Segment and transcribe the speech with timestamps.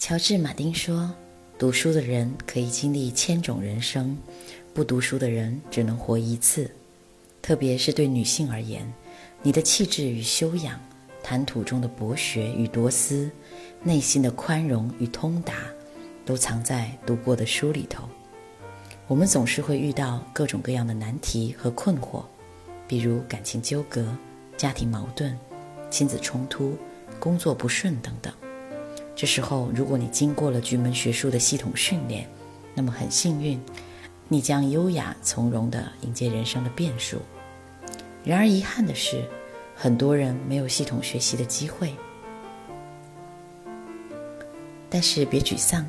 [0.00, 1.12] 乔治·马丁说
[1.58, 4.16] ：“读书的人可以经历千种人生，
[4.72, 6.70] 不读书的人只能活一次。
[7.42, 8.90] 特别是对女性而言，
[9.42, 10.80] 你的气质与修养，
[11.22, 13.30] 谈吐中的博学与多思，
[13.82, 15.54] 内心的宽容与通达，
[16.24, 18.08] 都藏在读过的书里头。
[19.06, 22.24] 我们总是会遇到各种各样的难题和困惑，
[22.88, 24.16] 比如感情纠葛、
[24.56, 25.38] 家庭矛盾、
[25.90, 26.74] 亲子冲突、
[27.18, 28.29] 工作不顺等等。”
[29.20, 32.26] 这时候，如果你经过了巨门学术的系统训练，
[32.72, 33.60] 那么很幸运，
[34.28, 37.18] 你将优雅从容地迎接人生的变数。
[38.24, 39.22] 然而遗憾的是，
[39.76, 41.94] 很多人没有系统学习的机会。
[44.88, 45.86] 但是别沮丧，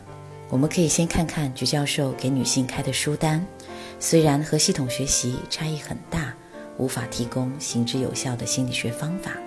[0.50, 3.42] 我们可以先看看菊教授给女性开的书单，
[3.98, 6.34] 虽然和系统学习差异很大，
[6.78, 9.38] 无法提供行之有效的心理学方法。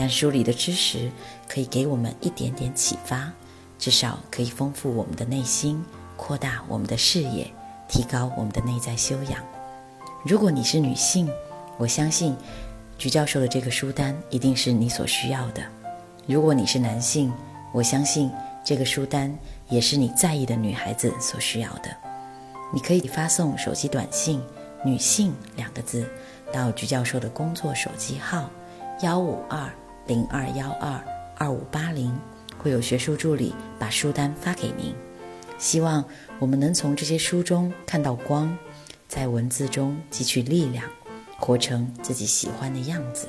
[0.00, 1.10] 但书里的知识
[1.48, 3.32] 可以给我们一点点启发，
[3.80, 5.84] 至少可以丰富我们的内心，
[6.16, 7.52] 扩大我们的视野，
[7.88, 9.44] 提高我们的内在修养。
[10.24, 11.28] 如果你是女性，
[11.78, 12.36] 我相信
[12.96, 15.62] 菊教授的这个书单一定是你所需要的；
[16.28, 17.32] 如果你是男性，
[17.72, 18.30] 我相信
[18.64, 19.36] 这个书单
[19.68, 21.90] 也是你在意的女孩子所需要的。
[22.72, 24.40] 你可以发送手机短信
[24.86, 26.08] “女性”两个字
[26.52, 28.48] 到菊教授的工作手机号
[29.02, 29.68] 幺五二。
[30.08, 31.00] 零二幺二
[31.36, 32.12] 二五八零，
[32.56, 34.94] 会有学术助理把书单发给您。
[35.58, 36.04] 希望
[36.38, 38.56] 我们能从这些书中看到光，
[39.06, 40.84] 在文字中汲取力量，
[41.36, 43.28] 活成自己喜欢的样子。